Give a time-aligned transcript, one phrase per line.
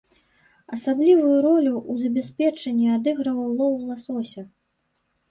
[0.75, 4.41] Асаблівую ролю ў забеспячэнні адыгрываў лоў ласося.